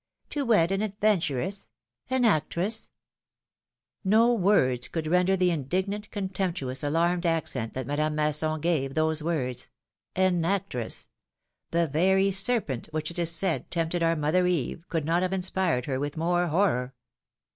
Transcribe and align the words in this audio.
To 0.31 0.45
wed 0.45 0.71
an 0.71 0.81
adventuress? 0.81 1.69
An 2.09 2.25
actress 2.25 2.87
?^^ 2.25 2.87
No 4.03 4.33
words 4.33 4.87
could 4.87 5.05
render 5.05 5.37
the 5.37 5.51
indignant, 5.51 6.09
contemptuous, 6.09 6.81
alarmed 6.81 7.23
accent 7.23 7.75
that 7.75 7.85
Madame 7.85 8.15
Masson 8.15 8.61
gave 8.61 8.95
tliose 8.95 9.21
words: 9.21 9.69
^^an 10.15 10.43
actress 10.43 11.07
The 11.69 11.85
very 11.85 12.31
serpent, 12.31 12.87
which 12.89 13.11
it 13.11 13.19
is 13.19 13.29
said 13.31 13.69
tempted 13.69 14.01
our 14.01 14.15
mother 14.15 14.47
Eve, 14.47 14.87
could 14.89 15.05
not 15.05 15.21
have 15.21 15.33
inspired 15.33 15.85
her 15.85 15.99
with 15.99 16.17
more 16.17 16.47
horror. 16.47 16.95